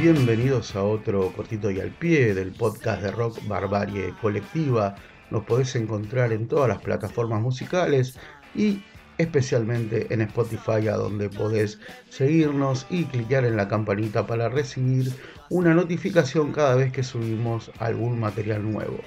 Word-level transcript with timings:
Bienvenidos 0.00 0.74
a 0.74 0.82
otro 0.82 1.32
cortito 1.32 1.70
y 1.70 1.78
al 1.78 1.90
pie 1.90 2.34
del 2.34 2.50
podcast 2.50 3.02
de 3.02 3.12
rock 3.12 3.38
Barbarie 3.46 4.12
Colectiva. 4.20 4.96
Nos 5.30 5.44
podés 5.44 5.76
encontrar 5.76 6.32
en 6.32 6.48
todas 6.48 6.68
las 6.68 6.82
plataformas 6.82 7.40
musicales 7.40 8.18
y 8.52 8.82
especialmente 9.16 10.12
en 10.12 10.22
Spotify 10.22 10.88
a 10.88 10.96
donde 10.96 11.28
podés 11.28 11.78
seguirnos 12.08 12.84
y 12.90 13.04
clicar 13.04 13.44
en 13.44 13.56
la 13.56 13.68
campanita 13.68 14.26
para 14.26 14.48
recibir 14.48 15.12
una 15.50 15.72
notificación 15.72 16.50
cada 16.50 16.74
vez 16.74 16.92
que 16.92 17.04
subimos 17.04 17.70
algún 17.78 18.18
material 18.18 18.68
nuevo. 18.72 18.98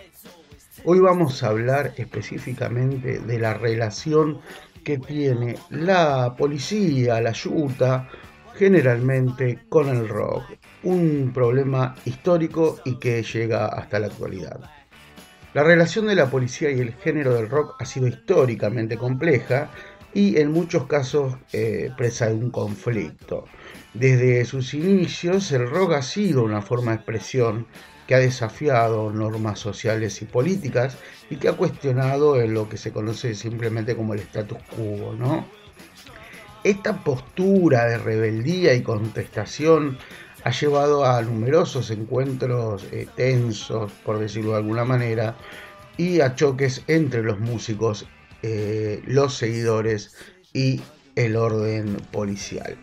Hoy 0.83 0.99
vamos 0.99 1.43
a 1.43 1.49
hablar 1.49 1.93
específicamente 1.97 3.19
de 3.19 3.37
la 3.37 3.53
relación 3.53 4.39
que 4.83 4.97
tiene 4.97 5.55
la 5.69 6.35
policía, 6.35 7.21
la 7.21 7.33
yuta, 7.33 8.09
generalmente 8.55 9.59
con 9.69 9.89
el 9.89 10.07
rock. 10.07 10.43
Un 10.81 11.31
problema 11.35 11.93
histórico 12.05 12.79
y 12.83 12.97
que 12.97 13.21
llega 13.21 13.67
hasta 13.67 13.99
la 13.99 14.07
actualidad. 14.07 14.59
La 15.53 15.61
relación 15.61 16.07
de 16.07 16.15
la 16.15 16.31
policía 16.31 16.71
y 16.71 16.79
el 16.79 16.93
género 16.95 17.35
del 17.35 17.47
rock 17.47 17.75
ha 17.79 17.85
sido 17.85 18.07
históricamente 18.07 18.97
compleja 18.97 19.69
y 20.15 20.39
en 20.39 20.51
muchos 20.51 20.87
casos 20.87 21.35
eh, 21.53 21.91
presa 21.95 22.25
de 22.25 22.33
un 22.33 22.49
conflicto. 22.49 23.45
Desde 23.93 24.45
sus 24.45 24.73
inicios 24.73 25.51
el 25.51 25.69
rock 25.69 25.93
ha 25.93 26.01
sido 26.01 26.43
una 26.43 26.63
forma 26.63 26.91
de 26.91 26.97
expresión 26.97 27.67
que 28.11 28.15
ha 28.15 28.19
desafiado 28.19 29.09
normas 29.09 29.57
sociales 29.57 30.21
y 30.21 30.25
políticas 30.25 30.97
y 31.29 31.37
que 31.37 31.47
ha 31.47 31.53
cuestionado 31.53 32.41
en 32.41 32.53
lo 32.53 32.67
que 32.67 32.75
se 32.75 32.91
conoce 32.91 33.35
simplemente 33.35 33.95
como 33.95 34.13
el 34.13 34.19
status 34.19 34.57
quo, 34.75 35.15
¿no? 35.17 35.45
Esta 36.61 37.05
postura 37.05 37.85
de 37.85 37.97
rebeldía 37.97 38.73
y 38.73 38.81
contestación 38.81 39.97
ha 40.43 40.51
llevado 40.51 41.05
a 41.05 41.21
numerosos 41.21 41.89
encuentros 41.89 42.85
eh, 42.91 43.07
tensos, 43.15 43.93
por 44.03 44.19
decirlo 44.19 44.51
de 44.51 44.57
alguna 44.57 44.83
manera, 44.83 45.37
y 45.95 46.19
a 46.19 46.35
choques 46.35 46.83
entre 46.87 47.23
los 47.23 47.39
músicos, 47.39 48.07
eh, 48.43 49.01
los 49.07 49.37
seguidores 49.37 50.17
y 50.51 50.81
el 51.15 51.37
orden 51.37 51.95
policial. 52.11 52.75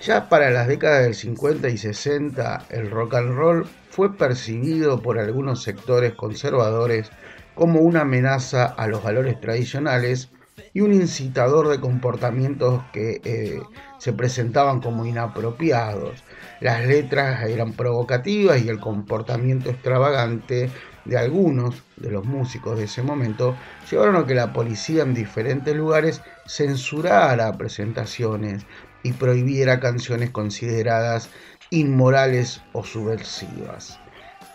Ya 0.00 0.30
para 0.30 0.48
las 0.50 0.66
décadas 0.66 1.02
del 1.02 1.14
50 1.14 1.68
y 1.68 1.76
60, 1.76 2.66
el 2.70 2.90
rock 2.90 3.16
and 3.16 3.34
roll 3.34 3.66
fue 3.90 4.16
percibido 4.16 5.02
por 5.02 5.18
algunos 5.18 5.62
sectores 5.62 6.14
conservadores 6.14 7.10
como 7.54 7.80
una 7.80 8.00
amenaza 8.00 8.64
a 8.64 8.86
los 8.86 9.02
valores 9.02 9.38
tradicionales 9.42 10.30
y 10.72 10.80
un 10.80 10.94
incitador 10.94 11.68
de 11.68 11.80
comportamientos 11.80 12.82
que 12.94 13.20
eh, 13.24 13.60
se 13.98 14.14
presentaban 14.14 14.80
como 14.80 15.04
inapropiados. 15.04 16.24
Las 16.60 16.86
letras 16.86 17.46
eran 17.46 17.74
provocativas 17.74 18.62
y 18.62 18.70
el 18.70 18.80
comportamiento 18.80 19.68
extravagante 19.68 20.70
de 21.04 21.18
algunos 21.18 21.82
de 21.96 22.10
los 22.10 22.24
músicos 22.24 22.78
de 22.78 22.84
ese 22.84 23.02
momento 23.02 23.54
llevaron 23.90 24.16
a 24.16 24.26
que 24.26 24.34
la 24.34 24.54
policía 24.54 25.02
en 25.02 25.12
diferentes 25.12 25.74
lugares 25.76 26.22
censurara 26.46 27.52
presentaciones 27.58 28.64
y 29.02 29.12
prohibiera 29.12 29.80
canciones 29.80 30.30
consideradas 30.30 31.30
inmorales 31.70 32.62
o 32.72 32.84
subversivas. 32.84 33.98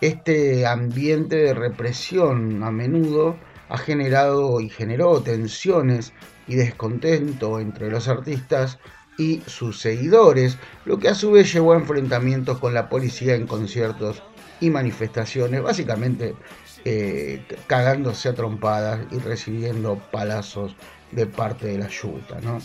Este 0.01 0.65
ambiente 0.65 1.37
de 1.37 1.53
represión 1.53 2.61
a 2.63 2.71
menudo 2.71 3.37
ha 3.69 3.77
generado 3.77 4.59
y 4.59 4.69
generó 4.69 5.21
tensiones 5.21 6.13
y 6.47 6.55
descontento 6.55 7.59
entre 7.59 7.89
los 7.89 8.07
artistas 8.07 8.77
y 9.17 9.41
sus 9.47 9.79
seguidores, 9.79 10.57
lo 10.83 10.99
que 10.99 11.07
a 11.07 11.15
su 11.15 11.31
vez 11.31 11.51
llevó 11.53 11.73
a 11.73 11.77
enfrentamientos 11.77 12.59
con 12.59 12.73
la 12.73 12.89
policía 12.89 13.35
en 13.35 13.47
conciertos 13.47 14.21
y 14.59 14.69
manifestaciones, 14.69 15.63
básicamente 15.63 16.35
eh, 16.83 17.43
cagándose 17.67 18.29
a 18.29 18.35
trompadas 18.35 18.99
y 19.11 19.19
recibiendo 19.19 19.97
palazos 20.11 20.75
de 21.11 21.25
parte 21.25 21.67
de 21.67 21.79
la 21.79 21.87
yuta. 21.87 22.39
¿no? 22.41 22.59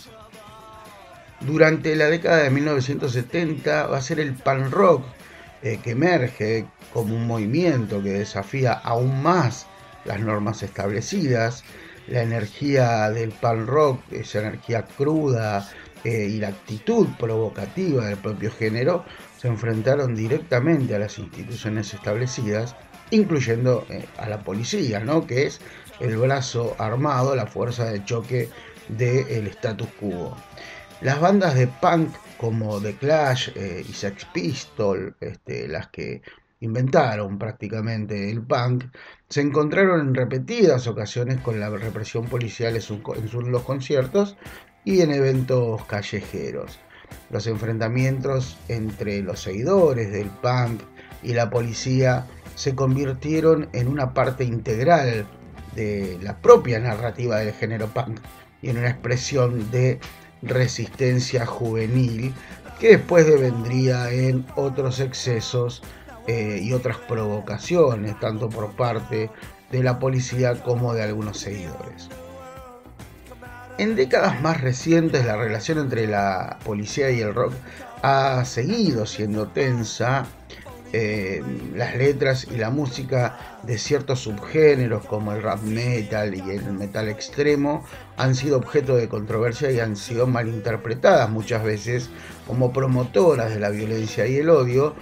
Durante 1.45 1.95
la 1.95 2.05
década 2.05 2.43
de 2.43 2.51
1970 2.51 3.87
va 3.87 3.97
a 3.97 4.01
ser 4.01 4.19
el 4.19 4.33
pan 4.33 4.69
rock 4.69 5.03
eh, 5.63 5.79
que 5.83 5.91
emerge 5.91 6.67
como 6.93 7.15
un 7.15 7.25
movimiento 7.25 8.01
que 8.03 8.09
desafía 8.09 8.73
aún 8.73 9.23
más 9.23 9.65
las 10.05 10.19
normas 10.19 10.61
establecidas. 10.61 11.63
La 12.07 12.21
energía 12.21 13.09
del 13.09 13.31
pan 13.31 13.65
rock, 13.65 14.01
esa 14.11 14.39
energía 14.39 14.85
cruda 14.85 15.67
eh, 16.03 16.27
y 16.29 16.39
la 16.39 16.49
actitud 16.49 17.07
provocativa 17.19 18.05
del 18.05 18.17
propio 18.17 18.51
género, 18.51 19.03
se 19.39 19.47
enfrentaron 19.47 20.15
directamente 20.15 20.95
a 20.95 20.99
las 20.99 21.17
instituciones 21.17 21.91
establecidas, 21.93 22.75
incluyendo 23.09 23.85
eh, 23.89 24.05
a 24.17 24.29
la 24.29 24.43
policía, 24.43 24.99
¿no? 24.99 25.25
que 25.25 25.47
es 25.47 25.59
el 25.99 26.17
brazo 26.17 26.75
armado, 26.77 27.35
la 27.35 27.47
fuerza 27.47 27.85
de 27.85 28.05
choque 28.05 28.49
del 28.89 29.47
status 29.47 29.87
quo. 29.99 30.37
Las 31.01 31.19
bandas 31.19 31.55
de 31.55 31.65
punk 31.67 32.09
como 32.37 32.79
The 32.79 32.95
Clash 32.95 33.49
eh, 33.55 33.83
y 33.87 33.91
Sex 33.91 34.25
Pistol, 34.25 35.15
este, 35.19 35.67
las 35.67 35.87
que 35.87 36.21
inventaron 36.59 37.39
prácticamente 37.39 38.29
el 38.29 38.43
punk, 38.43 38.85
se 39.27 39.41
encontraron 39.41 40.01
en 40.01 40.13
repetidas 40.13 40.85
ocasiones 40.85 41.39
con 41.41 41.59
la 41.59 41.71
represión 41.71 42.25
policial 42.25 42.75
en, 42.75 43.51
los 43.51 43.63
conciertos 43.63 44.37
y 44.85 45.01
en 45.01 45.11
eventos 45.11 45.83
callejeros. 45.85 46.79
Los 47.31 47.47
enfrentamientos 47.47 48.59
entre 48.67 49.23
los 49.23 49.41
seguidores 49.41 50.11
del 50.11 50.29
punk 50.29 50.81
y 51.23 51.33
la 51.33 51.49
policía 51.49 52.27
se 52.53 52.75
convirtieron 52.75 53.69
en 53.73 53.87
una 53.87 54.13
parte 54.13 54.43
integral 54.43 55.25
de 55.75 56.19
la 56.21 56.37
propia 56.37 56.79
narrativa 56.79 57.39
del 57.39 57.53
género 57.53 57.87
punk 57.87 58.19
y 58.61 58.69
en 58.69 58.77
una 58.77 58.89
expresión 58.89 59.71
de 59.71 59.99
resistencia 60.41 61.45
juvenil 61.45 62.33
que 62.79 62.97
después 62.97 63.25
devendría 63.25 64.11
en 64.11 64.45
otros 64.55 64.99
excesos 64.99 65.83
eh, 66.27 66.59
y 66.61 66.73
otras 66.73 66.97
provocaciones, 66.97 68.19
tanto 68.19 68.49
por 68.49 68.71
parte 68.75 69.29
de 69.71 69.83
la 69.83 69.99
policía 69.99 70.61
como 70.61 70.93
de 70.93 71.03
algunos 71.03 71.37
seguidores. 71.37 72.09
En 73.77 73.95
décadas 73.95 74.41
más 74.41 74.61
recientes 74.61 75.25
la 75.25 75.37
relación 75.37 75.79
entre 75.79 76.07
la 76.07 76.59
policía 76.63 77.09
y 77.11 77.21
el 77.21 77.33
rock 77.33 77.53
ha 78.03 78.43
seguido 78.45 79.05
siendo 79.05 79.47
tensa 79.47 80.25
eh, 80.93 81.41
las 81.73 81.95
letras 81.95 82.47
y 82.51 82.57
la 82.57 82.69
música 82.69 83.37
de 83.63 83.77
ciertos 83.77 84.19
subgéneros 84.19 85.05
como 85.05 85.31
el 85.31 85.41
rap 85.41 85.61
metal 85.61 86.35
y 86.35 86.41
el 86.41 86.73
metal 86.73 87.07
extremo 87.07 87.85
han 88.17 88.35
sido 88.35 88.57
objeto 88.57 88.97
de 88.97 89.07
controversia 89.07 89.71
y 89.71 89.79
han 89.79 89.95
sido 89.95 90.27
malinterpretadas 90.27 91.29
muchas 91.29 91.63
veces 91.63 92.09
como 92.45 92.73
promotoras 92.73 93.53
de 93.53 93.59
la 93.61 93.69
violencia 93.69 94.27
y 94.27 94.35
el 94.37 94.49
odio. 94.49 94.93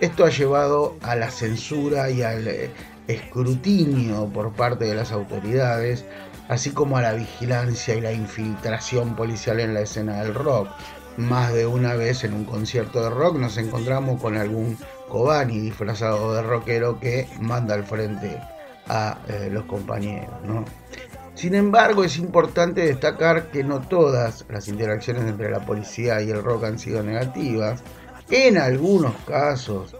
Esto 0.00 0.24
ha 0.24 0.30
llevado 0.30 0.96
a 1.02 1.16
la 1.16 1.30
censura 1.30 2.08
y 2.10 2.22
al 2.22 2.46
eh, 2.46 2.70
escrutinio 3.08 4.26
por 4.26 4.52
parte 4.52 4.84
de 4.84 4.94
las 4.94 5.10
autoridades, 5.10 6.04
así 6.48 6.70
como 6.70 6.98
a 6.98 7.02
la 7.02 7.14
vigilancia 7.14 7.96
y 7.96 8.00
la 8.00 8.12
infiltración 8.12 9.16
policial 9.16 9.58
en 9.58 9.74
la 9.74 9.80
escena 9.80 10.22
del 10.22 10.34
rock 10.34 10.68
más 11.16 11.52
de 11.52 11.66
una 11.66 11.94
vez 11.94 12.24
en 12.24 12.34
un 12.34 12.44
concierto 12.44 13.02
de 13.02 13.10
rock 13.10 13.36
nos 13.36 13.56
encontramos 13.58 14.20
con 14.20 14.36
algún 14.36 14.78
Cobani 15.08 15.58
disfrazado 15.58 16.34
de 16.34 16.42
rockero 16.42 16.98
que 16.98 17.28
manda 17.40 17.74
al 17.74 17.84
frente 17.84 18.40
a 18.88 19.18
eh, 19.28 19.48
los 19.50 19.64
compañeros. 19.64 20.30
Sin 21.34 21.54
embargo, 21.54 22.04
es 22.04 22.18
importante 22.18 22.86
destacar 22.86 23.50
que 23.50 23.64
no 23.64 23.80
todas 23.80 24.44
las 24.48 24.68
interacciones 24.68 25.24
entre 25.24 25.50
la 25.50 25.64
policía 25.64 26.20
y 26.22 26.30
el 26.30 26.42
rock 26.42 26.64
han 26.64 26.78
sido 26.78 27.02
negativas. 27.02 27.82
En 28.30 28.58
algunos 28.58 29.14
casos, 29.26 29.96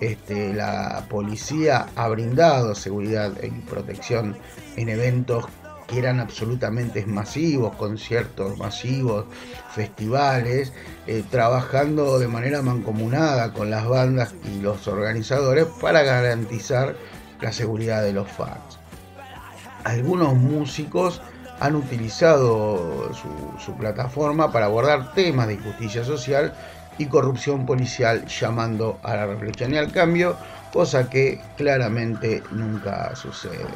este, 0.00 0.52
la 0.52 1.04
policía 1.08 1.86
ha 1.94 2.08
brindado 2.08 2.74
seguridad 2.74 3.32
y 3.42 3.50
protección 3.50 4.36
en 4.76 4.88
eventos 4.88 5.44
eran 5.92 6.20
absolutamente 6.20 7.04
masivos, 7.06 7.76
conciertos 7.76 8.58
masivos, 8.58 9.26
festivales, 9.74 10.72
eh, 11.06 11.24
trabajando 11.30 12.18
de 12.18 12.28
manera 12.28 12.62
mancomunada 12.62 13.52
con 13.52 13.70
las 13.70 13.86
bandas 13.86 14.34
y 14.44 14.60
los 14.60 14.88
organizadores 14.88 15.66
para 15.80 16.02
garantizar 16.02 16.96
la 17.40 17.52
seguridad 17.52 18.02
de 18.02 18.12
los 18.12 18.28
fans. 18.28 18.78
Algunos 19.84 20.34
músicos 20.34 21.20
han 21.60 21.76
utilizado 21.76 23.12
su 23.58 23.74
plataforma 23.76 24.50
para 24.52 24.66
abordar 24.66 25.12
temas 25.12 25.46
de 25.48 25.54
injusticia 25.54 26.04
social 26.04 26.52
y 26.98 27.06
corrupción 27.06 27.66
policial 27.66 28.26
llamando 28.26 28.98
a 29.02 29.16
la 29.16 29.26
reflexión 29.26 29.74
y 29.74 29.78
al 29.78 29.92
cambio, 29.92 30.36
cosa 30.72 31.08
que 31.08 31.40
claramente 31.56 32.42
nunca 32.50 33.14
sucede. 33.16 33.66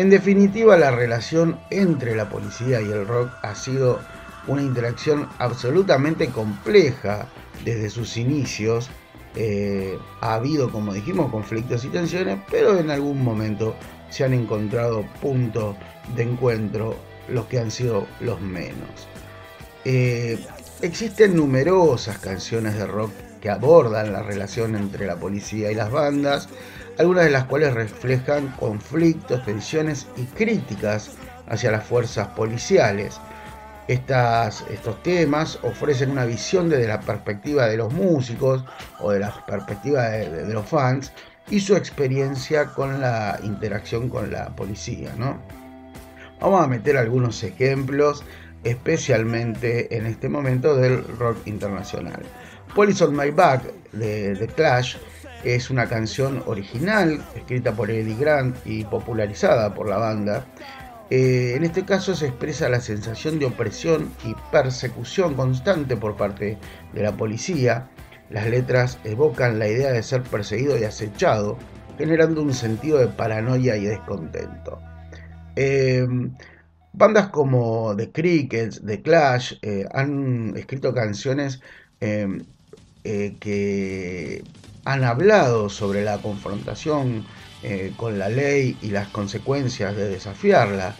En 0.00 0.08
definitiva, 0.08 0.78
la 0.78 0.90
relación 0.90 1.60
entre 1.68 2.16
la 2.16 2.30
policía 2.30 2.80
y 2.80 2.86
el 2.86 3.06
rock 3.06 3.32
ha 3.42 3.54
sido 3.54 4.00
una 4.46 4.62
interacción 4.62 5.28
absolutamente 5.38 6.30
compleja 6.30 7.28
desde 7.66 7.90
sus 7.90 8.16
inicios. 8.16 8.88
Eh, 9.36 9.98
ha 10.22 10.36
habido, 10.36 10.72
como 10.72 10.94
dijimos, 10.94 11.30
conflictos 11.30 11.84
y 11.84 11.88
tensiones, 11.88 12.38
pero 12.50 12.78
en 12.78 12.88
algún 12.88 13.22
momento 13.22 13.76
se 14.08 14.24
han 14.24 14.32
encontrado 14.32 15.04
puntos 15.20 15.76
de 16.16 16.22
encuentro, 16.22 16.96
los 17.28 17.44
que 17.44 17.58
han 17.58 17.70
sido 17.70 18.06
los 18.20 18.40
menos. 18.40 19.06
Eh, 19.84 20.42
existen 20.80 21.36
numerosas 21.36 22.16
canciones 22.20 22.74
de 22.74 22.86
rock 22.86 23.12
que 23.42 23.50
abordan 23.50 24.14
la 24.14 24.22
relación 24.22 24.76
entre 24.76 25.06
la 25.06 25.16
policía 25.16 25.70
y 25.70 25.74
las 25.74 25.90
bandas, 25.90 26.48
algunas 27.00 27.24
de 27.24 27.30
las 27.30 27.44
cuales 27.44 27.72
reflejan 27.72 28.48
conflictos, 28.58 29.42
tensiones 29.46 30.06
y 30.18 30.24
críticas 30.24 31.12
hacia 31.48 31.70
las 31.70 31.82
fuerzas 31.82 32.28
policiales. 32.28 33.18
Estas, 33.88 34.66
estos 34.70 35.02
temas 35.02 35.58
ofrecen 35.62 36.10
una 36.10 36.26
visión 36.26 36.68
desde 36.68 36.86
la 36.86 37.00
perspectiva 37.00 37.68
de 37.68 37.78
los 37.78 37.90
músicos 37.90 38.66
o 38.98 39.12
de 39.12 39.20
la 39.20 39.46
perspectiva 39.46 40.10
de, 40.10 40.52
los 40.52 40.66
fans 40.66 41.10
y 41.48 41.60
su 41.60 41.74
experiencia 41.74 42.66
con 42.66 43.00
la 43.00 43.40
interacción 43.44 44.10
con 44.10 44.30
la 44.30 44.54
policía. 44.54 45.14
¿no? 45.16 45.40
Vamos 46.38 46.62
a 46.62 46.66
meter 46.66 46.98
algunos 46.98 47.42
ejemplos, 47.42 48.22
especialmente 48.62 49.96
en 49.96 50.04
este 50.04 50.28
momento 50.28 50.76
del 50.76 51.02
rock 51.16 51.46
internacional. 51.46 52.20
Police 52.74 53.02
on 53.02 53.16
My 53.16 53.30
Back 53.30 53.62
de 53.92 54.36
The 54.36 54.48
Clash 54.48 54.96
es 55.44 55.70
una 55.70 55.86
canción 55.86 56.42
original 56.46 57.22
escrita 57.34 57.72
por 57.72 57.90
Eddie 57.90 58.16
Grant 58.16 58.56
y 58.64 58.84
popularizada 58.84 59.74
por 59.74 59.88
la 59.88 59.98
banda 59.98 60.44
eh, 61.10 61.54
en 61.56 61.64
este 61.64 61.84
caso 61.84 62.14
se 62.14 62.28
expresa 62.28 62.68
la 62.68 62.80
sensación 62.80 63.40
de 63.40 63.46
opresión 63.46 64.12
y 64.24 64.34
persecución 64.52 65.34
constante 65.34 65.96
por 65.96 66.16
parte 66.16 66.56
de 66.92 67.02
la 67.02 67.16
policía. 67.16 67.90
Las 68.30 68.48
letras 68.48 68.98
evocan 69.02 69.58
la 69.58 69.66
idea 69.68 69.90
de 69.90 70.04
ser 70.04 70.22
perseguido 70.22 70.78
y 70.78 70.84
acechado, 70.84 71.58
generando 71.98 72.42
un 72.42 72.54
sentido 72.54 72.98
de 72.98 73.08
paranoia 73.08 73.76
y 73.76 73.86
descontento. 73.86 74.80
Eh, 75.56 76.06
bandas 76.92 77.28
como 77.30 77.96
The 77.96 78.12
Crickets, 78.12 78.80
The 78.86 79.02
Clash, 79.02 79.54
eh, 79.62 79.86
han 79.92 80.56
escrito 80.56 80.94
canciones 80.94 81.60
que 83.02 84.44
han 84.84 85.04
hablado 85.04 85.68
sobre 85.68 86.02
la 86.02 86.18
confrontación 86.18 87.24
eh, 87.62 87.92
con 87.96 88.18
la 88.18 88.28
ley 88.28 88.76
y 88.80 88.88
las 88.90 89.08
consecuencias 89.08 89.94
de 89.96 90.08
desafiarla. 90.08 90.96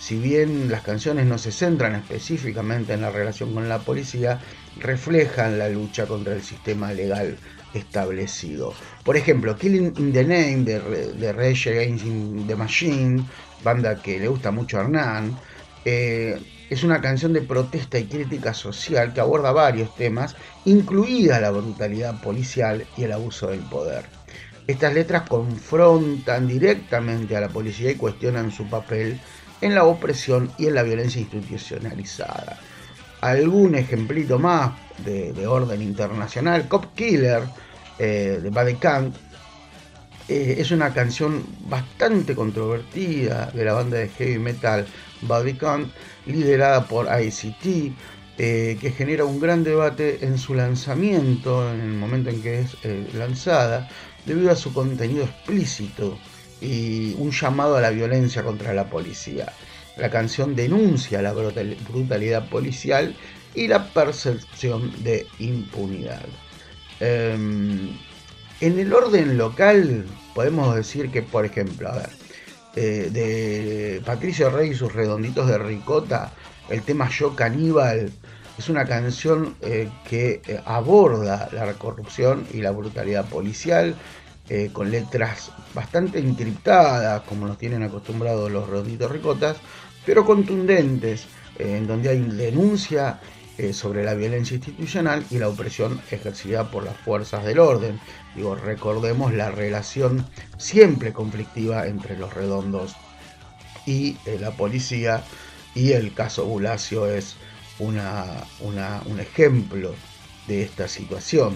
Si 0.00 0.18
bien 0.18 0.70
las 0.70 0.82
canciones 0.82 1.26
no 1.26 1.38
se 1.38 1.52
centran 1.52 1.94
específicamente 1.94 2.92
en 2.92 3.02
la 3.02 3.10
relación 3.10 3.54
con 3.54 3.68
la 3.68 3.78
policía, 3.78 4.40
reflejan 4.80 5.58
la 5.58 5.68
lucha 5.68 6.06
contra 6.06 6.34
el 6.34 6.42
sistema 6.42 6.92
legal 6.92 7.36
establecido. 7.72 8.74
Por 9.04 9.16
ejemplo, 9.16 9.56
Killing 9.56 9.94
in 9.96 10.12
the 10.12 10.24
Name 10.24 10.64
de, 10.64 11.32
Rage 11.32 11.70
Against 11.70 12.04
the 12.48 12.56
Machine, 12.56 13.24
banda 13.62 14.02
que 14.02 14.18
le 14.18 14.28
gusta 14.28 14.50
mucho 14.50 14.78
a 14.78 14.82
Hernán, 14.82 15.38
eh, 15.84 16.38
es 16.72 16.84
una 16.84 17.02
canción 17.02 17.34
de 17.34 17.42
protesta 17.42 17.98
y 17.98 18.06
crítica 18.06 18.54
social 18.54 19.12
que 19.12 19.20
aborda 19.20 19.52
varios 19.52 19.94
temas, 19.94 20.36
incluida 20.64 21.38
la 21.38 21.50
brutalidad 21.50 22.18
policial 22.22 22.86
y 22.96 23.04
el 23.04 23.12
abuso 23.12 23.48
del 23.48 23.60
poder. 23.60 24.06
Estas 24.66 24.94
letras 24.94 25.28
confrontan 25.28 26.48
directamente 26.48 27.36
a 27.36 27.42
la 27.42 27.50
policía 27.50 27.90
y 27.90 27.96
cuestionan 27.96 28.50
su 28.50 28.70
papel 28.70 29.20
en 29.60 29.74
la 29.74 29.84
opresión 29.84 30.50
y 30.56 30.68
en 30.68 30.74
la 30.74 30.82
violencia 30.82 31.20
institucionalizada. 31.20 32.58
Algún 33.20 33.74
ejemplito 33.74 34.38
más 34.38 34.72
de, 35.04 35.46
orden 35.46 35.82
internacional, 35.82 36.68
Cop 36.68 36.94
Killer 36.94 37.42
eh, 37.98 38.40
de 38.42 38.48
Bad 38.48 38.78
Kant, 38.78 39.14
eh, 40.28 40.56
es 40.58 40.70
una 40.70 40.92
canción 40.92 41.44
bastante 41.68 42.34
controvertida 42.34 43.50
de 43.52 43.64
la 43.64 43.72
banda 43.74 43.98
de 43.98 44.08
heavy 44.08 44.38
metal 44.38 44.86
Body 45.22 45.54
Count, 45.54 45.92
liderada 46.26 46.86
por 46.86 47.06
ICT, 47.06 47.92
eh, 48.38 48.78
que 48.80 48.90
genera 48.90 49.24
un 49.24 49.40
gran 49.40 49.62
debate 49.64 50.24
en 50.24 50.38
su 50.38 50.54
lanzamiento, 50.54 51.70
en 51.72 51.80
el 51.80 51.92
momento 51.92 52.30
en 52.30 52.42
que 52.42 52.60
es 52.60 52.76
lanzada, 53.14 53.88
debido 54.26 54.50
a 54.50 54.56
su 54.56 54.72
contenido 54.72 55.24
explícito 55.24 56.18
y 56.60 57.14
un 57.18 57.30
llamado 57.30 57.76
a 57.76 57.80
la 57.80 57.90
violencia 57.90 58.42
contra 58.42 58.72
la 58.72 58.88
policía. 58.88 59.52
La 59.96 60.10
canción 60.10 60.54
denuncia 60.54 61.20
la 61.20 61.32
brutalidad 61.32 62.48
policial 62.48 63.14
y 63.54 63.68
la 63.68 63.84
percepción 63.88 64.92
de 65.02 65.26
impunidad. 65.38 66.24
En 68.62 68.78
el 68.78 68.92
orden 68.92 69.36
local 69.38 70.06
podemos 70.36 70.76
decir 70.76 71.10
que, 71.10 71.20
por 71.20 71.44
ejemplo, 71.44 71.88
a 71.88 71.96
ver, 71.96 72.10
eh, 72.76 73.10
de 73.10 74.00
Patricio 74.06 74.50
Rey 74.50 74.70
y 74.70 74.74
sus 74.74 74.92
redonditos 74.92 75.48
de 75.48 75.58
ricota, 75.58 76.30
el 76.68 76.82
tema 76.82 77.10
Yo 77.10 77.34
Caníbal 77.34 78.12
es 78.56 78.68
una 78.68 78.84
canción 78.84 79.56
eh, 79.62 79.88
que 80.08 80.42
eh, 80.46 80.60
aborda 80.64 81.48
la 81.52 81.72
corrupción 81.72 82.46
y 82.52 82.58
la 82.58 82.70
brutalidad 82.70 83.28
policial 83.28 83.96
con 84.74 84.90
letras 84.90 85.50
bastante 85.72 86.18
encriptadas, 86.18 87.22
como 87.22 87.46
nos 87.46 87.56
tienen 87.56 87.82
acostumbrados 87.82 88.50
los 88.52 88.68
redonditos 88.68 89.10
ricotas, 89.10 89.56
pero 90.04 90.26
contundentes, 90.26 91.24
en 91.58 91.86
donde 91.86 92.10
hay 92.10 92.20
denuncia 92.20 93.18
sobre 93.72 94.02
la 94.02 94.14
violencia 94.14 94.56
institucional 94.56 95.24
y 95.30 95.38
la 95.38 95.48
opresión 95.48 96.00
ejercida 96.10 96.70
por 96.70 96.84
las 96.84 96.96
fuerzas 96.96 97.44
del 97.44 97.60
orden. 97.60 98.00
Digo, 98.34 98.56
recordemos 98.56 99.32
la 99.32 99.52
relación 99.52 100.26
siempre 100.58 101.12
conflictiva 101.12 101.86
entre 101.86 102.18
los 102.18 102.34
redondos 102.34 102.96
y 103.86 104.16
la 104.40 104.50
policía, 104.50 105.22
y 105.74 105.92
el 105.92 106.12
caso 106.12 106.44
Bulacio 106.44 107.06
es 107.06 107.36
un 107.78 109.20
ejemplo 109.20 109.94
de 110.48 110.62
esta 110.62 110.88
situación. 110.88 111.54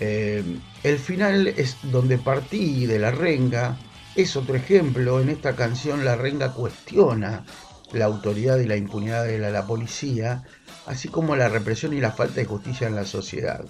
Eh, 0.00 0.44
el 0.84 0.98
final 0.98 1.48
es 1.48 1.76
donde 1.82 2.18
partí 2.18 2.86
de 2.86 2.98
la 2.98 3.10
renga, 3.10 3.76
es 4.14 4.36
otro 4.36 4.56
ejemplo. 4.56 5.20
En 5.20 5.28
esta 5.28 5.56
canción 5.56 6.04
la 6.04 6.16
renga 6.16 6.52
cuestiona 6.52 7.44
la 7.92 8.04
autoridad 8.04 8.58
y 8.58 8.66
la 8.66 8.76
impunidad 8.76 9.24
de 9.24 9.38
la, 9.38 9.66
policía, 9.66 10.44
así 10.88 11.08
como 11.08 11.36
la 11.36 11.48
represión 11.48 11.92
y 11.92 12.00
la 12.00 12.12
falta 12.12 12.36
de 12.36 12.46
justicia 12.46 12.86
en 12.86 12.96
la 12.96 13.04
sociedad. 13.04 13.64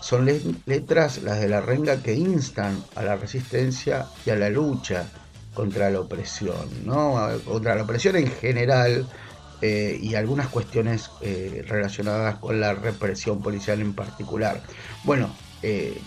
Son 0.00 0.28
letras 0.66 1.22
las 1.22 1.40
de 1.40 1.48
la 1.48 1.60
renga 1.60 2.02
que 2.02 2.14
instan 2.14 2.82
a 2.96 3.02
la 3.02 3.16
resistencia 3.16 4.06
y 4.26 4.30
a 4.30 4.36
la 4.36 4.50
lucha 4.50 5.06
contra 5.54 5.90
la 5.90 6.00
opresión, 6.00 6.68
¿no? 6.84 7.28
contra 7.44 7.74
la 7.74 7.84
opresión 7.84 8.16
en 8.16 8.26
general, 8.26 9.06
eh, 9.62 9.96
y 10.02 10.16
algunas 10.16 10.48
cuestiones 10.48 11.08
eh, 11.20 11.64
relacionadas 11.68 12.38
con 12.38 12.58
la 12.58 12.74
represión 12.74 13.40
policial 13.40 13.80
en 13.80 13.94
particular. 13.94 14.60
Bueno, 15.04 15.32
eh, 15.62 16.00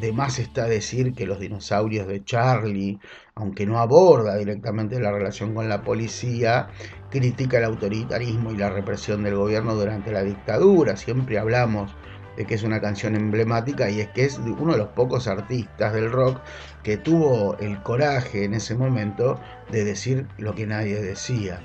de 0.00 0.12
más 0.12 0.38
está 0.38 0.66
decir 0.66 1.14
que 1.14 1.26
los 1.26 1.38
dinosaurios 1.38 2.06
de 2.08 2.24
Charlie, 2.24 2.98
aunque 3.34 3.66
no 3.66 3.78
aborda 3.78 4.36
directamente 4.36 4.98
la 5.00 5.12
relación 5.12 5.54
con 5.54 5.68
la 5.68 5.82
policía, 5.82 6.68
critica 7.10 7.58
el 7.58 7.64
autoritarismo 7.64 8.52
y 8.52 8.56
la 8.56 8.70
represión 8.70 9.22
del 9.22 9.36
gobierno 9.36 9.74
durante 9.74 10.10
la 10.12 10.22
dictadura. 10.24 10.96
Siempre 10.96 11.38
hablamos 11.38 11.94
de 12.36 12.46
que 12.46 12.54
es 12.54 12.62
una 12.62 12.80
canción 12.80 13.14
emblemática 13.14 13.90
y 13.90 14.00
es 14.00 14.08
que 14.08 14.24
es 14.24 14.38
uno 14.38 14.72
de 14.72 14.78
los 14.78 14.88
pocos 14.88 15.28
artistas 15.28 15.92
del 15.92 16.10
rock 16.10 16.40
que 16.82 16.96
tuvo 16.96 17.56
el 17.58 17.82
coraje 17.82 18.44
en 18.44 18.54
ese 18.54 18.74
momento 18.74 19.38
de 19.70 19.84
decir 19.84 20.26
lo 20.38 20.54
que 20.54 20.66
nadie 20.66 21.00
decía. 21.00 21.60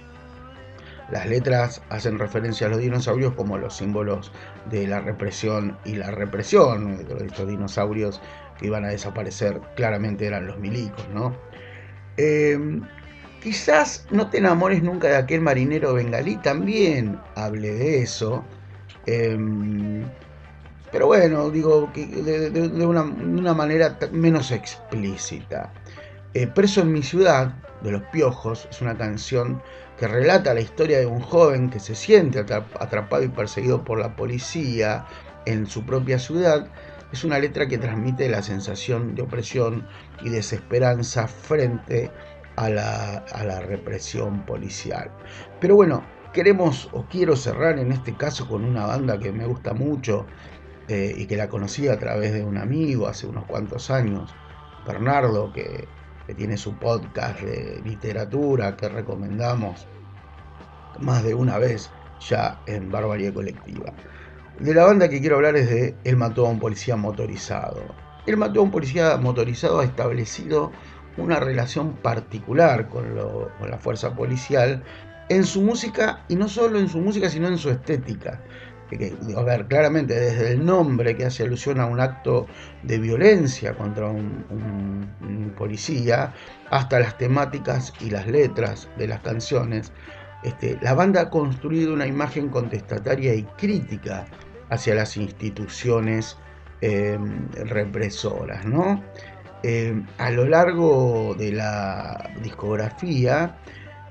Las 1.11 1.25
letras 1.25 1.81
hacen 1.89 2.19
referencia 2.19 2.67
a 2.67 2.69
los 2.69 2.79
dinosaurios 2.79 3.33
como 3.33 3.57
los 3.57 3.77
símbolos 3.77 4.31
de 4.69 4.87
la 4.87 4.99
represión 4.99 5.77
y 5.85 5.95
la 5.95 6.11
represión. 6.11 7.05
Estos 7.25 7.47
dinosaurios 7.47 8.21
que 8.59 8.67
iban 8.67 8.83
a 8.83 8.89
desaparecer 8.89 9.61
claramente 9.75 10.27
eran 10.27 10.47
los 10.47 10.59
milicos, 10.59 11.07
¿no? 11.13 11.33
Em, 12.17 12.81
quizás 13.41 14.05
no 14.11 14.29
te 14.29 14.39
enamores 14.39 14.83
nunca 14.83 15.07
de 15.07 15.15
aquel 15.15 15.41
marinero 15.41 15.93
bengalí, 15.93 16.35
también 16.37 17.19
hable 17.35 17.73
de 17.73 18.01
eso. 18.01 18.43
Em, 19.05 20.03
pero 20.91 21.07
bueno, 21.07 21.49
digo 21.49 21.91
que 21.93 22.05
de, 22.05 22.85
una, 22.85 23.53
manera 23.53 23.97
menos 24.11 24.51
explícita. 24.51 25.71
Eh, 26.33 26.47
Preso 26.47 26.81
en 26.81 26.91
mi 26.91 27.03
ciudad, 27.03 27.53
de 27.81 27.91
los 27.91 28.01
Piojos, 28.03 28.67
es 28.69 28.81
una 28.81 28.97
canción 28.97 29.61
que 29.97 30.07
relata 30.07 30.53
la 30.53 30.61
historia 30.61 30.99
de 30.99 31.05
un 31.05 31.21
joven 31.21 31.69
que 31.69 31.79
se 31.79 31.95
siente 31.95 32.39
atrapado 32.39 33.23
y 33.23 33.29
perseguido 33.29 33.83
por 33.83 33.99
la 33.99 34.15
policía 34.15 35.05
en 35.45 35.65
su 35.65 35.85
propia 35.85 36.19
ciudad, 36.19 36.67
es 37.11 37.23
una 37.23 37.39
letra 37.39 37.67
que 37.67 37.77
transmite 37.77 38.27
la 38.27 38.41
sensación 38.41 39.15
de 39.15 39.21
opresión 39.21 39.87
y 40.21 40.29
desesperanza 40.29 41.27
frente 41.27 42.11
a 42.57 42.69
la, 42.69 43.59
represión 43.61 44.45
policial. 44.45 45.11
Pero 45.61 45.75
bueno, 45.75 46.03
queremos 46.33 46.89
o 46.91 47.05
quiero 47.05 47.35
cerrar 47.35 47.79
en 47.79 47.91
este 47.91 48.15
caso 48.15 48.47
con 48.47 48.65
una 48.65 48.85
banda 48.85 49.19
que 49.19 49.31
me 49.31 49.45
gusta 49.45 49.73
mucho 49.73 50.25
eh, 50.87 51.13
y 51.15 51.27
que 51.27 51.37
la 51.37 51.47
conocí 51.49 51.87
a 51.87 51.97
través 51.97 52.33
de 52.33 52.43
un 52.43 52.57
amigo 52.57 53.07
hace 53.07 53.27
unos 53.27 53.45
cuantos 53.45 53.89
años, 53.89 54.35
Bernardo, 54.85 55.53
que, 55.53 55.87
que 56.27 56.35
tiene 56.35 56.57
su 56.57 56.77
podcast 56.77 57.39
de 57.39 57.81
literatura 57.85 58.75
que 58.75 58.89
recomendamos 58.89 59.87
más 60.99 61.23
de 61.23 61.33
una 61.33 61.57
vez 61.57 61.89
ya 62.19 62.61
en 62.67 62.91
Barbarie 62.91 63.33
Colectiva. 63.33 63.93
De 64.59 64.73
la 64.73 64.85
banda 64.85 65.07
que 65.07 65.21
quiero 65.21 65.37
hablar 65.37 65.55
es 65.55 65.69
de 65.69 65.95
El 66.03 66.17
mató 66.17 66.45
a 66.45 66.49
un 66.49 66.59
policía 66.59 66.97
motorizado. 66.97 67.81
El 68.25 68.35
mató 68.35 68.59
a 68.59 68.63
un 68.63 68.71
policía 68.71 69.15
motorizado 69.17 69.79
ha 69.79 69.85
establecido 69.85 70.71
una 71.15 71.39
relación 71.39 71.93
particular 71.93 72.89
con, 72.89 73.15
con 73.57 73.71
la 73.71 73.77
fuerza 73.77 74.13
policial 74.13 74.83
en 75.29 75.43
su 75.45 75.61
música, 75.61 76.23
y 76.27 76.35
no 76.35 76.47
solo 76.47 76.79
en 76.79 76.89
su 76.89 76.99
música, 76.99 77.29
sino 77.29 77.47
en 77.47 77.57
su 77.57 77.69
estética. 77.69 78.41
A 79.35 79.41
ver, 79.41 79.67
claramente 79.67 80.13
desde 80.13 80.53
el 80.53 80.65
nombre 80.65 81.15
que 81.15 81.25
hace 81.25 81.43
alusión 81.43 81.79
a 81.79 81.85
un 81.85 81.99
acto 81.99 82.47
de 82.83 82.97
violencia 82.99 83.73
contra 83.75 84.07
un, 84.07 85.53
policía, 85.57 86.33
hasta 86.69 86.99
las 86.99 87.17
temáticas 87.17 87.93
y 87.99 88.09
las 88.09 88.27
letras 88.27 88.87
de 88.97 89.07
las 89.07 89.21
canciones, 89.21 89.91
este, 90.43 90.77
la 90.81 90.93
banda 90.93 91.21
ha 91.21 91.29
construido 91.29 91.93
una 91.93 92.05
imagen 92.05 92.49
contestataria 92.49 93.33
y 93.33 93.43
crítica 93.57 94.25
hacia 94.69 94.95
las 94.95 95.17
instituciones 95.17 96.37
em, 96.81 97.49
represoras. 97.51 98.65
¿no? 98.65 99.03
Em, 99.63 100.05
a 100.19 100.29
lo 100.29 100.45
largo 100.45 101.35
de 101.37 101.51
la 101.53 102.29
discografía, 102.43 103.57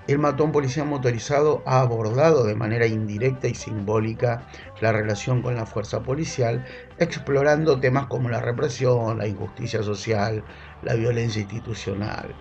el 0.06 0.18
matón 0.18 0.52
policía 0.52 0.84
motorizado 0.84 1.62
ha 1.66 1.80
abordado 1.80 2.44
de 2.44 2.54
manera 2.54 2.86
indirecta 2.86 3.48
y 3.48 3.54
simbólica 3.54 4.46
la 4.80 4.92
relación 4.92 5.42
con 5.42 5.56
la 5.56 5.66
fuerza 5.66 6.02
policial, 6.02 6.64
explorando 6.98 7.80
temas 7.80 8.06
como 8.06 8.28
la 8.28 8.40
represión, 8.40 9.18
la 9.18 9.26
injusticia 9.26 9.82
social, 9.82 10.44
la 10.82 10.94
violencia 10.94 11.42
institucional. 11.42 12.34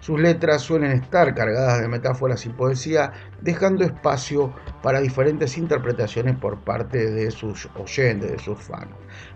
Sus 0.00 0.18
letras 0.18 0.62
suelen 0.62 0.90
estar 0.90 1.32
cargadas 1.32 1.80
de 1.80 1.86
metáforas 1.86 2.44
y 2.44 2.48
poesía, 2.48 3.12
dejando 3.40 3.84
espacio 3.84 4.52
para 4.82 5.00
diferentes 5.00 5.56
interpretaciones 5.56 6.36
por 6.36 6.64
parte 6.64 7.08
de 7.08 7.30
sus 7.30 7.68
oyentes, 7.76 8.32
de 8.32 8.38
sus 8.40 8.58
fans. 8.58 8.90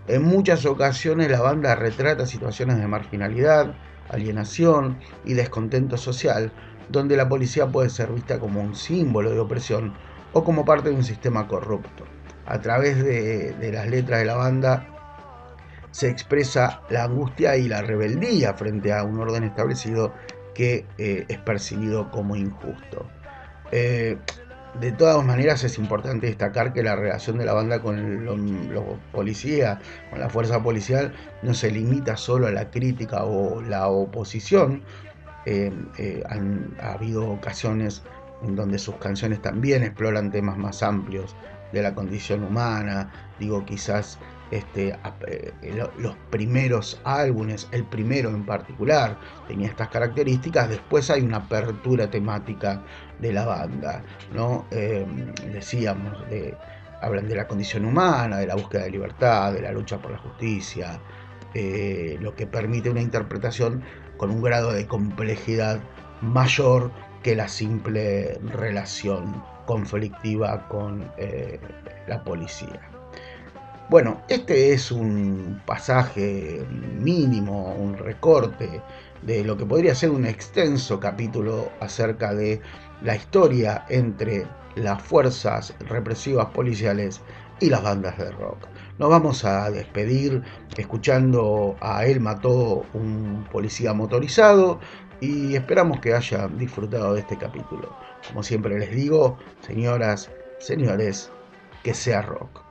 En 0.07 0.23
muchas 0.23 0.65
ocasiones 0.65 1.31
la 1.31 1.39
banda 1.39 1.73
retrata 1.75 2.25
situaciones 2.25 2.79
de 2.79 2.87
marginalidad, 2.87 3.75
alienación 4.09 4.97
y 5.25 5.33
descontento 5.33 5.97
social, 5.97 6.51
donde 6.89 7.17
la 7.17 7.27
policía 7.27 7.67
puede 7.67 7.89
ser 7.89 8.11
vista 8.11 8.39
como 8.39 8.61
un 8.61 8.75
símbolo 8.75 9.31
de 9.31 9.39
opresión 9.39 9.93
o 10.33 10.43
como 10.43 10.65
parte 10.65 10.89
de 10.89 10.95
un 10.95 11.03
sistema 11.03 11.47
corrupto. 11.47 12.05
A 12.45 12.61
través 12.61 13.03
de, 13.03 13.71
las 13.73 13.87
letras 13.87 14.19
de 14.19 14.25
la 14.25 14.35
banda 14.35 14.87
se 15.91 16.09
expresa 16.09 16.81
la 16.89 17.03
angustia 17.03 17.57
y 17.57 17.67
la 17.67 17.81
rebeldía 17.81 18.53
frente 18.53 18.93
a 18.93 19.03
un 19.03 19.19
orden 19.19 19.43
establecido 19.43 20.13
que 20.53 20.85
eh, 20.97 21.25
es 21.27 21.37
percibido 21.39 22.09
como 22.09 22.35
injusto. 22.35 23.05
Eh, 23.71 24.17
de 24.79 24.91
todas 24.91 25.23
maneras 25.25 25.63
es 25.63 25.77
importante 25.77 26.27
destacar 26.27 26.73
que 26.73 26.83
la 26.83 26.95
relación 26.95 27.37
de 27.37 27.45
la 27.45 27.53
banda 27.53 27.81
con 27.81 28.25
los 28.25 28.85
policías, 29.11 29.79
con 30.09 30.19
la 30.19 30.29
fuerza 30.29 30.61
policial, 30.61 31.13
no 31.41 31.53
se 31.53 31.71
limita 31.71 32.15
solo 32.15 32.47
a 32.47 32.51
la 32.51 32.69
crítica 32.69 33.23
o 33.23 33.61
la 33.61 33.87
oposición. 33.87 34.83
Eh, 35.45 35.71
han 36.29 36.75
ha 36.81 36.93
habido 36.93 37.29
ocasiones 37.29 38.03
en 38.43 38.55
donde 38.55 38.77
sus 38.77 38.95
canciones 38.95 39.41
también 39.41 39.83
exploran 39.83 40.29
temas 40.29 40.57
más 40.57 40.83
amplios 40.83 41.35
de 41.71 41.81
la 41.81 41.95
condición 41.95 42.43
humana, 42.43 43.11
digo 43.39 43.65
quizás 43.65 44.19
este, 44.51 44.95
eh, 45.27 45.53
los 45.97 46.15
primeros 46.29 47.01
álbumes, 47.03 47.67
el 47.71 47.83
primero 47.83 48.29
en 48.29 48.45
particular, 48.45 49.17
tenía 49.47 49.67
estas 49.67 49.89
características. 49.89 50.69
Después 50.69 51.09
hay 51.09 51.21
una 51.21 51.37
apertura 51.37 52.09
temática 52.09 52.81
de 53.19 53.33
la 53.33 53.45
banda, 53.45 54.03
¿no? 54.33 54.65
Em, 54.71 55.33
decíamos, 55.51 56.27
de, 56.29 56.55
hablan 57.01 57.27
de 57.27 57.35
la 57.35 57.47
condición 57.47 57.85
humana, 57.85 58.37
de 58.37 58.47
la 58.47 58.55
búsqueda 58.55 58.83
de 58.83 58.91
libertad, 58.91 59.53
de 59.53 59.61
la 59.61 59.71
lucha 59.71 59.97
por 59.97 60.11
la 60.11 60.17
justicia, 60.17 60.99
eh, 61.53 62.17
lo 62.21 62.35
que 62.35 62.47
permite 62.47 62.89
una 62.89 63.01
interpretación 63.01 63.83
con 64.17 64.31
un 64.31 64.41
grado 64.41 64.71
de 64.71 64.87
complejidad 64.87 65.79
mayor 66.21 66.91
que 67.23 67.35
la 67.35 67.47
simple 67.47 68.39
relación 68.43 69.43
conflictiva 69.65 70.67
con 70.67 71.11
eh, 71.17 71.59
la 72.07 72.23
policía. 72.23 72.81
Bueno, 73.89 74.21
este 74.27 74.73
es 74.73 74.91
un 74.91 75.61
pasaje 75.65 76.65
mínimo, 76.69 77.73
un 77.73 77.97
recorte 77.97 78.81
de 79.21 79.43
lo 79.43 79.57
que 79.57 79.65
podría 79.65 79.95
ser 79.95 80.09
un 80.09 80.25
extenso 80.25 80.99
capítulo 80.99 81.71
acerca 81.79 82.33
de 82.33 82.61
la 83.01 83.15
historia 83.15 83.85
entre 83.89 84.47
las 84.75 85.01
fuerzas 85.01 85.73
represivas 85.87 86.47
policiales 86.47 87.21
y 87.59 87.69
las 87.69 87.83
bandas 87.83 88.17
de 88.17 88.31
rock. 88.31 88.67
Nos 88.99 89.09
vamos 89.09 89.45
a 89.45 89.69
despedir 89.71 90.43
escuchando 90.77 91.75
a 91.81 92.05
Él 92.05 92.19
mató 92.19 92.85
un 92.93 93.47
policía 93.51 93.93
motorizado 93.93 94.79
y 95.21 95.55
esperamos 95.55 95.99
que 95.99 96.13
hayan 96.13 96.57
disfrutado 96.57 97.13
de 97.13 97.21
este 97.21 97.37
capítulo. 97.37 97.95
Como 98.27 98.43
siempre 98.43 98.77
les 98.77 98.91
digo, 98.91 99.37
señoras, 99.61 100.29
señores, 100.59 101.31
que 101.83 101.93
sea 101.93 102.21
rock. 102.21 102.66